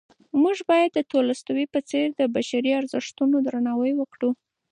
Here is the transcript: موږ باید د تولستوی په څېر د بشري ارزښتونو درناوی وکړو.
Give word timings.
موږ 0.41 0.57
باید 0.69 0.89
د 0.93 0.99
تولستوی 1.11 1.65
په 1.73 1.79
څېر 1.89 2.07
د 2.19 2.21
بشري 2.35 2.71
ارزښتونو 2.79 3.35
درناوی 3.47 3.93
وکړو. 3.97 4.29